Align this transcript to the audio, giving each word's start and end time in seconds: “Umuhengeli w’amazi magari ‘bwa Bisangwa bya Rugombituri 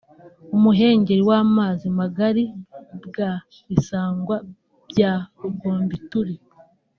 “Umuhengeli 0.55 1.23
w’amazi 1.29 1.85
magari 1.99 2.43
‘bwa 3.05 3.31
Bisangwa 3.67 4.35
bya 4.89 5.13
Rugombituri 5.39 6.35